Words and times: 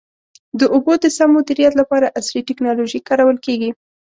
د 0.59 0.61
اوبو 0.73 0.93
د 0.99 1.05
سم 1.17 1.29
مدیریت 1.37 1.73
لپاره 1.81 2.13
عصري 2.19 2.41
ټکنالوژي 2.49 2.99
کارول 3.07 3.37
کېږي. 3.45 3.71